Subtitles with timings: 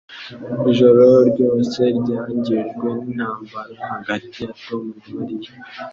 [0.71, 2.67] Ijoro ryose ryangijwe
[2.99, 5.51] nintambara hagati ya Tom na Mariya